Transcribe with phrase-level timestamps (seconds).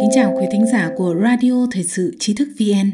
[0.00, 2.90] Kính chào quý thính giả của Radio Thời sự Trí thức VN.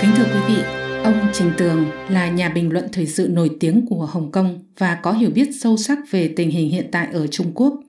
[0.00, 0.62] Kính thưa quý vị,
[1.04, 4.94] ông Trình Tường là nhà bình luận thời sự nổi tiếng của Hồng Kông và
[5.02, 7.80] có hiểu biết sâu sắc về tình hình hiện tại ở Trung Quốc.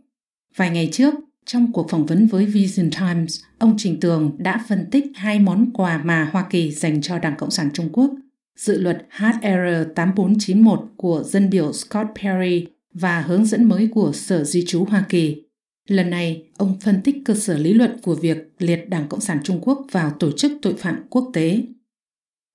[0.55, 1.13] Vài ngày trước,
[1.45, 5.71] trong cuộc phỏng vấn với Vision Times, ông Trình Tường đã phân tích hai món
[5.73, 8.11] quà mà Hoa Kỳ dành cho Đảng Cộng sản Trung Quốc,
[8.57, 14.43] dự luật HR 8491 của dân biểu Scott Perry và hướng dẫn mới của Sở
[14.43, 15.48] Di trú Hoa Kỳ.
[15.87, 19.39] Lần này, ông phân tích cơ sở lý luận của việc liệt Đảng Cộng sản
[19.43, 21.63] Trung Quốc vào tổ chức tội phạm quốc tế.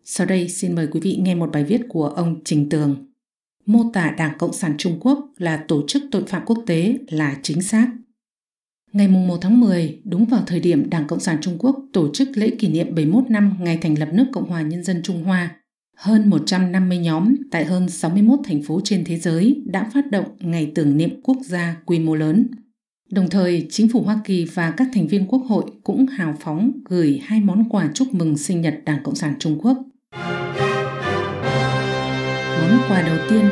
[0.05, 3.07] Sau đây xin mời quý vị nghe một bài viết của ông Trình Tường.
[3.67, 7.37] Mô tả Đảng Cộng sản Trung Quốc là tổ chức tội phạm quốc tế là
[7.43, 7.91] chính xác.
[8.93, 12.29] Ngày 1 tháng 10, đúng vào thời điểm Đảng Cộng sản Trung Quốc tổ chức
[12.35, 15.57] lễ kỷ niệm 71 năm ngày thành lập nước Cộng hòa Nhân dân Trung Hoa,
[15.97, 20.73] hơn 150 nhóm tại hơn 61 thành phố trên thế giới đã phát động ngày
[20.75, 22.47] tưởng niệm quốc gia quy mô lớn.
[23.11, 26.73] Đồng thời, chính phủ Hoa Kỳ và các thành viên quốc hội cũng hào phóng
[26.85, 29.79] gửi hai món quà chúc mừng sinh nhật Đảng Cộng sản Trung Quốc.
[32.61, 33.45] Món quà đầu tiên,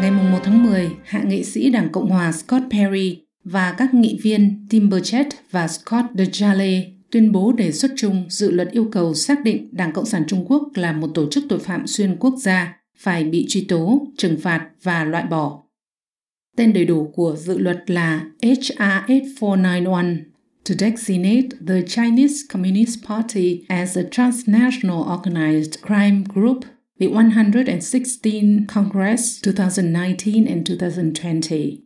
[0.00, 4.18] ngày 1 tháng 10, hạ nghị sĩ Đảng Cộng hòa Scott Perry và các nghị
[4.22, 9.14] viên Tim Burchett và Scott DeJale tuyên bố đề xuất chung dự luật yêu cầu
[9.14, 12.34] xác định Đảng Cộng sản Trung Quốc là một tổ chức tội phạm xuyên quốc
[12.38, 15.62] gia phải bị truy tố, trừng phạt và loại bỏ.
[16.56, 20.04] Tên đầy đủ của dự luật là HR 8491
[20.68, 26.58] to designate the Chinese Communist Party as a transnational organized crime group
[27.00, 31.78] the 116 Congress 2019 and 2020.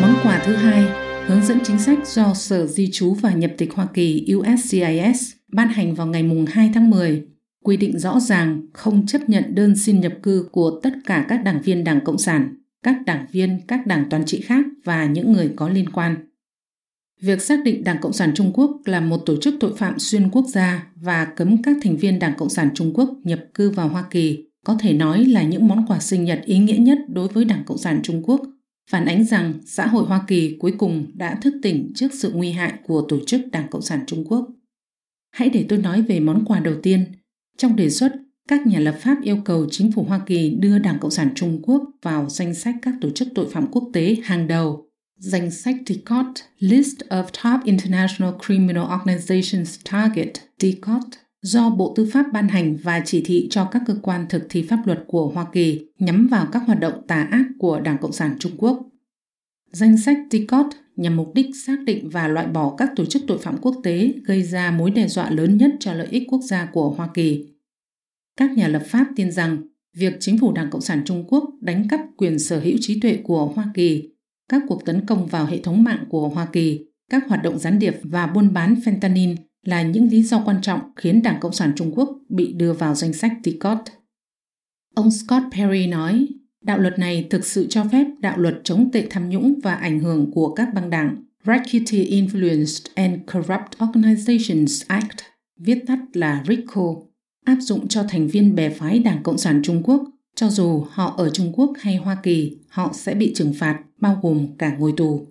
[0.00, 0.84] Món quà thứ hai,
[1.26, 5.68] hướng dẫn chính sách do Sở Di trú và Nhập tịch Hoa Kỳ USCIS ban
[5.68, 7.22] hành vào ngày 2 tháng 10,
[7.64, 11.44] quy định rõ ràng không chấp nhận đơn xin nhập cư của tất cả các
[11.44, 15.32] đảng viên Đảng Cộng sản, các đảng viên các đảng toàn trị khác và những
[15.32, 16.16] người có liên quan.
[17.20, 20.30] Việc xác định Đảng Cộng sản Trung Quốc là một tổ chức tội phạm xuyên
[20.30, 23.88] quốc gia và cấm các thành viên Đảng Cộng sản Trung Quốc nhập cư vào
[23.88, 27.28] Hoa Kỳ có thể nói là những món quà sinh nhật ý nghĩa nhất đối
[27.28, 28.40] với Đảng Cộng sản Trung Quốc
[28.90, 32.50] phản ánh rằng xã hội Hoa Kỳ cuối cùng đã thức tỉnh trước sự nguy
[32.50, 34.48] hại của tổ chức Đảng Cộng sản Trung Quốc.
[35.30, 37.04] Hãy để tôi nói về món quà đầu tiên.
[37.56, 38.12] Trong đề xuất,
[38.48, 41.60] các nhà lập pháp yêu cầu chính phủ Hoa Kỳ đưa Đảng Cộng sản Trung
[41.62, 45.76] Quốc vào danh sách các tổ chức tội phạm quốc tế hàng đầu, danh sách
[45.86, 46.26] Dicot
[46.58, 51.02] List of Top International Criminal Organizations Target, Dicot
[51.42, 54.62] do Bộ Tư pháp ban hành và chỉ thị cho các cơ quan thực thi
[54.62, 58.12] pháp luật của Hoa Kỳ nhắm vào các hoạt động tà ác của Đảng Cộng
[58.12, 58.80] sản Trung Quốc.
[59.72, 60.66] Danh sách Dicot
[61.00, 64.12] nhằm mục đích xác định và loại bỏ các tổ chức tội phạm quốc tế
[64.24, 67.46] gây ra mối đe dọa lớn nhất cho lợi ích quốc gia của Hoa Kỳ.
[68.36, 69.62] Các nhà lập pháp tin rằng
[69.96, 73.18] việc chính phủ Đảng Cộng sản Trung Quốc đánh cắp quyền sở hữu trí tuệ
[73.24, 74.10] của Hoa Kỳ,
[74.48, 77.78] các cuộc tấn công vào hệ thống mạng của Hoa Kỳ, các hoạt động gián
[77.78, 79.36] điệp và buôn bán fentanyl
[79.66, 82.94] là những lý do quan trọng khiến Đảng Cộng sản Trung Quốc bị đưa vào
[82.94, 83.78] danh sách TICOT.
[84.94, 86.28] Ông Scott Perry nói,
[86.64, 90.00] đạo luật này thực sự cho phép đạo luật chống tệ tham nhũng và ảnh
[90.00, 95.16] hưởng của các băng đảng Racketeer Influenced and Corrupt Organizations Act,
[95.56, 96.94] viết tắt là RICO,
[97.44, 100.02] áp dụng cho thành viên bè phái Đảng Cộng sản Trung Quốc,
[100.34, 104.18] cho dù họ ở Trung Quốc hay Hoa Kỳ, họ sẽ bị trừng phạt, bao
[104.22, 105.26] gồm cả ngồi tù.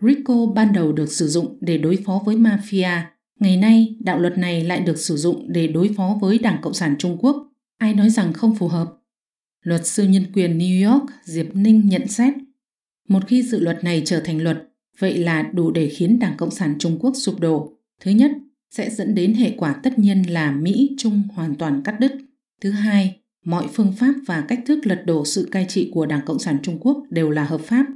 [0.00, 3.00] RICO ban đầu được sử dụng để đối phó với mafia
[3.40, 6.74] Ngày nay, đạo luật này lại được sử dụng để đối phó với Đảng Cộng
[6.74, 7.46] sản Trung Quốc.
[7.78, 8.99] Ai nói rằng không phù hợp?
[9.62, 12.34] Luật sư nhân quyền New York Diệp Ninh nhận xét,
[13.08, 16.50] một khi dự luật này trở thành luật, vậy là đủ để khiến Đảng Cộng
[16.50, 17.72] sản Trung Quốc sụp đổ.
[18.00, 18.30] Thứ nhất,
[18.70, 22.12] sẽ dẫn đến hệ quả tất nhiên là Mỹ Trung hoàn toàn cắt đứt.
[22.60, 26.24] Thứ hai, mọi phương pháp và cách thức lật đổ sự cai trị của Đảng
[26.26, 27.86] Cộng sản Trung Quốc đều là hợp pháp.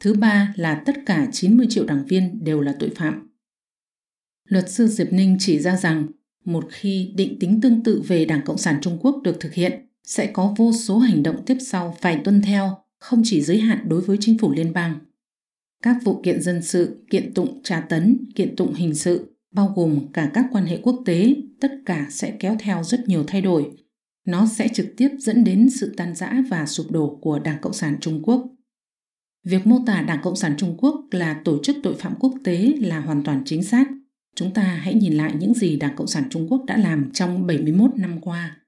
[0.00, 3.30] Thứ ba là tất cả 90 triệu đảng viên đều là tội phạm.
[4.48, 6.06] Luật sư Diệp Ninh chỉ ra rằng
[6.44, 9.86] một khi định tính tương tự về Đảng Cộng sản Trung Quốc được thực hiện,
[10.10, 13.88] sẽ có vô số hành động tiếp sau phải tuân theo, không chỉ giới hạn
[13.88, 14.98] đối với chính phủ liên bang.
[15.82, 20.12] Các vụ kiện dân sự, kiện tụng tra tấn, kiện tụng hình sự, bao gồm
[20.12, 23.70] cả các quan hệ quốc tế, tất cả sẽ kéo theo rất nhiều thay đổi.
[24.26, 27.72] Nó sẽ trực tiếp dẫn đến sự tan rã và sụp đổ của Đảng Cộng
[27.72, 28.46] sản Trung Quốc.
[29.44, 32.72] Việc mô tả Đảng Cộng sản Trung Quốc là tổ chức tội phạm quốc tế
[32.80, 33.88] là hoàn toàn chính xác
[34.34, 37.46] Chúng ta hãy nhìn lại những gì Đảng Cộng sản Trung Quốc đã làm trong
[37.46, 38.59] 71 năm qua.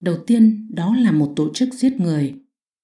[0.00, 2.34] Đầu tiên, đó là một tổ chức giết người.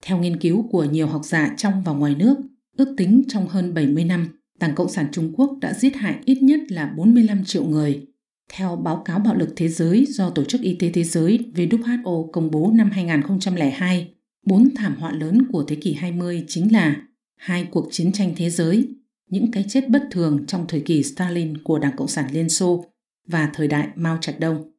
[0.03, 2.37] Theo nghiên cứu của nhiều học giả trong và ngoài nước,
[2.77, 4.29] ước tính trong hơn 70 năm,
[4.61, 8.07] Đảng Cộng sản Trung Quốc đã giết hại ít nhất là 45 triệu người.
[8.53, 12.31] Theo báo cáo bạo lực thế giới do Tổ chức Y tế Thế giới WHO
[12.31, 14.15] công bố năm 2002,
[14.47, 16.97] bốn thảm họa lớn của thế kỷ 20 chính là
[17.37, 18.89] hai cuộc chiến tranh thế giới,
[19.31, 22.85] những cái chết bất thường trong thời kỳ Stalin của Đảng Cộng sản Liên Xô
[23.27, 24.73] và thời đại Mao Trạch Đông.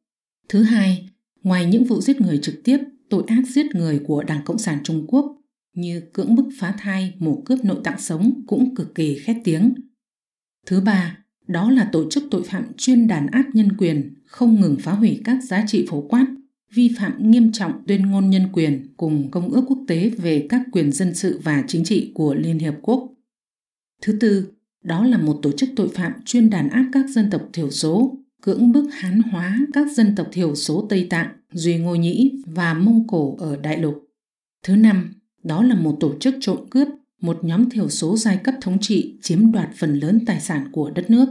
[0.48, 1.08] Thứ hai,
[1.46, 2.78] ngoài những vụ giết người trực tiếp,
[3.10, 5.36] tội ác giết người của Đảng Cộng sản Trung Quốc
[5.74, 9.74] như cưỡng bức phá thai, mổ cướp nội tạng sống cũng cực kỳ khét tiếng.
[10.66, 14.76] Thứ ba, đó là tổ chức tội phạm chuyên đàn áp nhân quyền, không ngừng
[14.80, 16.26] phá hủy các giá trị phổ quát,
[16.74, 20.62] vi phạm nghiêm trọng tuyên ngôn nhân quyền cùng Công ước quốc tế về các
[20.72, 23.14] quyền dân sự và chính trị của Liên Hiệp Quốc.
[24.02, 24.48] Thứ tư,
[24.82, 28.18] đó là một tổ chức tội phạm chuyên đàn áp các dân tộc thiểu số,
[28.46, 32.74] cưỡng bức hán hóa các dân tộc thiểu số Tây Tạng, Duy Ngô Nhĩ và
[32.74, 34.04] Mông Cổ ở đại lục.
[34.62, 36.88] Thứ năm, đó là một tổ chức trộm cướp,
[37.20, 40.90] một nhóm thiểu số giai cấp thống trị chiếm đoạt phần lớn tài sản của
[40.90, 41.28] đất nước.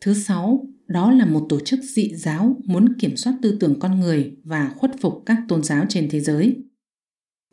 [0.00, 4.00] Thứ sáu, đó là một tổ chức dị giáo muốn kiểm soát tư tưởng con
[4.00, 6.56] người và khuất phục các tôn giáo trên thế giới.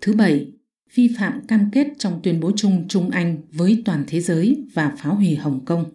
[0.02, 0.52] Thứ bảy,
[0.94, 4.96] vi phạm cam kết trong tuyên bố chung Trung Anh với toàn thế giới và
[4.98, 5.86] phá hủy Hồng Kông.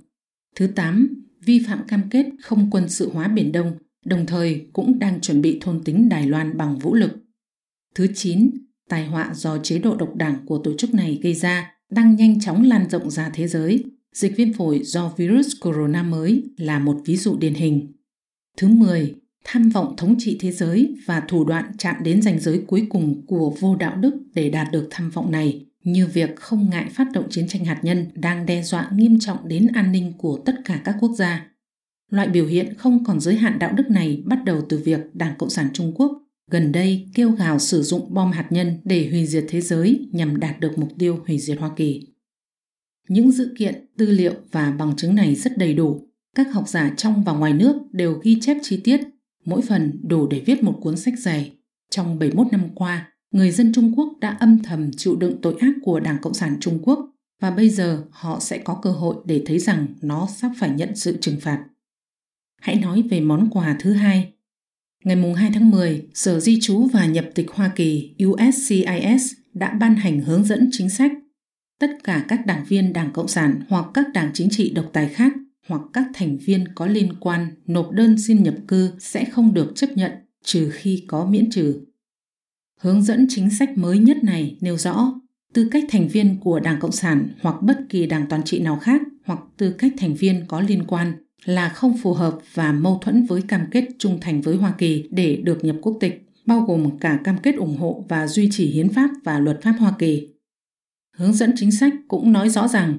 [0.57, 3.73] Thứ tám, vi phạm cam kết không quân sự hóa Biển Đông,
[4.05, 7.11] đồng thời cũng đang chuẩn bị thôn tính Đài Loan bằng vũ lực.
[7.95, 8.51] Thứ chín,
[8.89, 12.41] tai họa do chế độ độc đảng của tổ chức này gây ra đang nhanh
[12.41, 13.85] chóng lan rộng ra thế giới.
[14.15, 17.93] Dịch viêm phổi do virus corona mới là một ví dụ điển hình.
[18.57, 19.15] Thứ 10.
[19.45, 23.27] Tham vọng thống trị thế giới và thủ đoạn chạm đến ranh giới cuối cùng
[23.27, 27.07] của vô đạo đức để đạt được tham vọng này, như việc không ngại phát
[27.13, 30.55] động chiến tranh hạt nhân đang đe dọa nghiêm trọng đến an ninh của tất
[30.65, 31.47] cả các quốc gia.
[32.11, 35.35] Loại biểu hiện không còn giới hạn đạo đức này bắt đầu từ việc Đảng
[35.39, 39.27] Cộng sản Trung Quốc gần đây kêu gào sử dụng bom hạt nhân để hủy
[39.27, 42.07] diệt thế giới nhằm đạt được mục tiêu hủy diệt Hoa Kỳ.
[43.09, 46.09] Những dữ kiện, tư liệu và bằng chứng này rất đầy đủ.
[46.35, 49.01] Các học giả trong và ngoài nước đều ghi chép chi tiết,
[49.45, 51.53] mỗi phần đủ để viết một cuốn sách dày.
[51.91, 55.73] Trong 71 năm qua, người dân Trung Quốc đã âm thầm chịu đựng tội ác
[55.83, 57.11] của Đảng Cộng sản Trung Quốc
[57.41, 60.97] và bây giờ họ sẽ có cơ hội để thấy rằng nó sắp phải nhận
[60.97, 61.65] sự trừng phạt.
[62.61, 64.33] Hãy nói về món quà thứ hai
[65.05, 69.95] Ngày 2 tháng 10, Sở Di trú và Nhập tịch Hoa Kỳ USCIS đã ban
[69.95, 71.13] hành hướng dẫn chính sách.
[71.79, 75.09] Tất cả các đảng viên Đảng Cộng sản hoặc các đảng chính trị độc tài
[75.09, 75.33] khác
[75.69, 79.73] hoặc các thành viên có liên quan nộp đơn xin nhập cư sẽ không được
[79.75, 80.13] chấp nhận
[80.45, 81.81] trừ khi có miễn trừ.
[82.81, 85.21] Hướng dẫn chính sách mới nhất này nêu rõ
[85.55, 88.77] tư cách thành viên của Đảng Cộng sản hoặc bất kỳ đảng toàn trị nào
[88.77, 91.13] khác hoặc tư cách thành viên có liên quan
[91.45, 95.09] là không phù hợp và mâu thuẫn với cam kết trung thành với Hoa Kỳ
[95.11, 98.67] để được nhập quốc tịch, bao gồm cả cam kết ủng hộ và duy trì
[98.67, 100.29] hiến pháp và luật pháp Hoa Kỳ.
[101.17, 102.99] Hướng dẫn chính sách cũng nói rõ rằng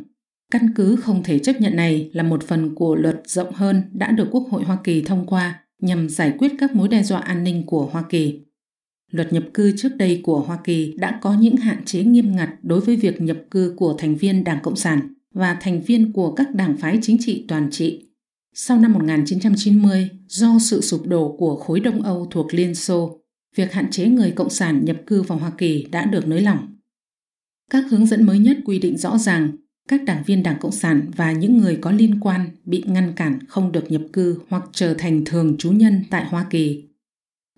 [0.52, 4.12] căn cứ không thể chấp nhận này là một phần của luật rộng hơn đã
[4.12, 7.44] được Quốc hội Hoa Kỳ thông qua nhằm giải quyết các mối đe dọa an
[7.44, 8.42] ninh của Hoa Kỳ.
[9.12, 12.50] Luật nhập cư trước đây của Hoa Kỳ đã có những hạn chế nghiêm ngặt
[12.64, 16.32] đối với việc nhập cư của thành viên Đảng Cộng sản và thành viên của
[16.32, 18.06] các đảng phái chính trị toàn trị
[18.54, 23.22] sau năm 1990, do sự sụp đổ của khối Đông Âu thuộc Liên Xô,
[23.56, 26.76] việc hạn chế người Cộng sản nhập cư vào Hoa Kỳ đã được nới lỏng.
[27.70, 29.52] Các hướng dẫn mới nhất quy định rõ ràng
[29.88, 33.40] các đảng viên Đảng Cộng sản và những người có liên quan bị ngăn cản
[33.48, 36.84] không được nhập cư hoặc trở thành thường trú nhân tại Hoa Kỳ.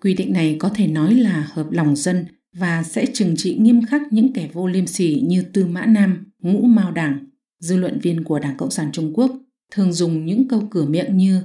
[0.04, 3.86] Quy định này có thể nói là hợp lòng dân và sẽ trừng trị nghiêm
[3.86, 7.26] khắc những kẻ vô liêm sỉ như Tư Mã Nam, Ngũ Mao Đảng,
[7.60, 9.32] dư luận viên của Đảng Cộng sản Trung Quốc
[9.72, 11.42] thường dùng những câu cửa miệng như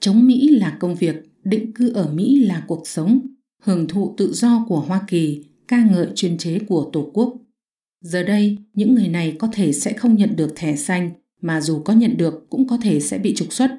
[0.00, 3.20] chống Mỹ là công việc, định cư ở Mỹ là cuộc sống,
[3.62, 7.36] hưởng thụ tự do của Hoa Kỳ, ca ngợi chuyên chế của Tổ quốc.
[8.04, 11.78] Giờ đây, những người này có thể sẽ không nhận được thẻ xanh, mà dù
[11.78, 13.70] có nhận được cũng có thể sẽ bị trục xuất.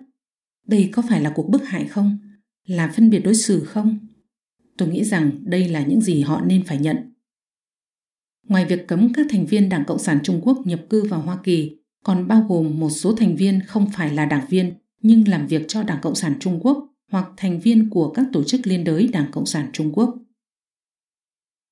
[0.67, 2.17] Đây có phải là cuộc bức hại không?
[2.69, 3.99] Là phân biệt đối xử không?
[4.77, 6.97] Tôi nghĩ rằng đây là những gì họ nên phải nhận.
[8.47, 11.37] Ngoài việc cấm các thành viên Đảng Cộng sản Trung Quốc nhập cư vào Hoa
[11.43, 15.47] Kỳ còn bao gồm một số thành viên không phải là đảng viên nhưng làm
[15.47, 18.83] việc cho Đảng Cộng sản Trung Quốc hoặc thành viên của các tổ chức liên
[18.83, 20.17] đới Đảng Cộng sản Trung Quốc.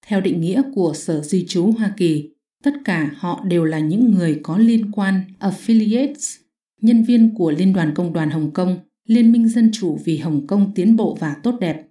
[0.06, 2.30] Theo định nghĩa của Sở Di trú Hoa Kỳ,
[2.64, 6.40] tất cả họ đều là những người có liên quan affiliates,
[6.82, 10.48] nhân viên của Liên đoàn Công đoàn Hồng Kông, Liên minh Dân chủ vì Hồng
[10.48, 11.88] Kông tiến bộ và tốt đẹp,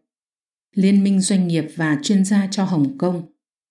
[0.75, 3.23] Liên minh Doanh nghiệp và chuyên gia cho Hồng Kông,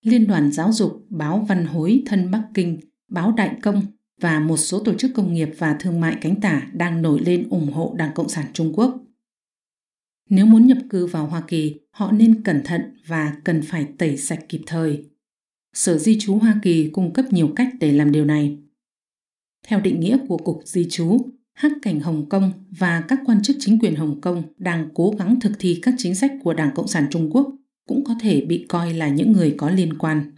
[0.01, 3.81] Liên đoàn Giáo dục, Báo Văn Hối Thân Bắc Kinh, Báo Đại Công,
[4.21, 7.47] và một số tổ chức công nghiệp và thương mại cánh tả đang nổi lên
[7.49, 9.03] ủng hộ Đảng Cộng sản Trung Quốc.
[10.29, 14.17] Nếu muốn nhập cư vào Hoa Kỳ, họ nên cẩn thận và cần phải tẩy
[14.17, 15.09] sạch kịp thời.
[15.73, 18.57] Sở Di trú Hoa Kỳ cung cấp nhiều cách để làm điều này.
[19.67, 21.17] Theo định nghĩa của Cục Di trú,
[21.55, 25.39] Hắc cảnh Hồng Kông và các quan chức chính quyền Hồng Kông đang cố gắng
[25.39, 27.55] thực thi các chính sách của Đảng Cộng sản Trung Quốc
[27.88, 30.31] cũng có thể bị coi là những người có liên quan.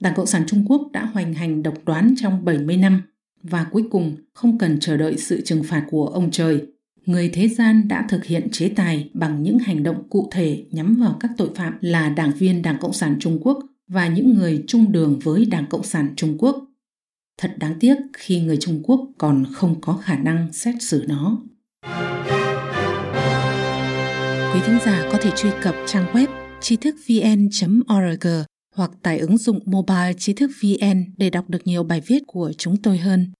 [0.00, 3.02] Đảng Cộng sản Trung Quốc đã hoành hành độc đoán trong 70 năm
[3.42, 6.66] và cuối cùng không cần chờ đợi sự trừng phạt của ông trời.
[7.06, 10.94] Người thế gian đã thực hiện chế tài bằng những hành động cụ thể nhắm
[10.94, 14.64] vào các tội phạm là đảng viên Đảng Cộng sản Trung Quốc và những người
[14.66, 16.65] chung đường với Đảng Cộng sản Trung Quốc.
[17.42, 21.38] Thật đáng tiếc khi người Trung Quốc còn không có khả năng xét xử nó.
[24.54, 26.26] Quý thính giả có thể truy cập trang web
[26.60, 28.26] tri thức vn.org
[28.74, 32.52] hoặc tải ứng dụng mobile trí thức VN để đọc được nhiều bài viết của
[32.58, 33.32] chúng tôi hơn.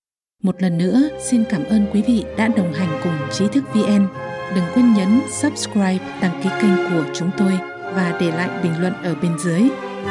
[0.43, 4.07] Một lần nữa, xin cảm ơn quý vị đã đồng hành cùng trí thức VN.
[4.55, 7.53] Đừng quên nhấn subscribe, đăng ký kênh của chúng tôi
[7.95, 9.61] và để lại bình luận ở bên dưới.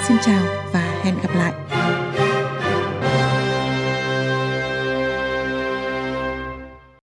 [0.08, 2.25] Xin chào và hẹn gặp lại!